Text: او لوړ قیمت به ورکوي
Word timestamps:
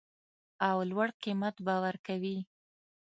او 0.69 0.77
لوړ 0.89 1.09
قیمت 1.23 1.55
به 1.65 1.75
ورکوي 1.83 2.37